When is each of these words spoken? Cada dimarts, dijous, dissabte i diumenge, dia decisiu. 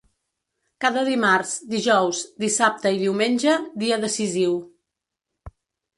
Cada 0.85 1.03
dimarts, 1.09 1.51
dijous, 1.75 2.23
dissabte 2.45 2.95
i 2.95 2.99
diumenge, 3.05 3.59
dia 3.85 4.01
decisiu. 4.07 4.57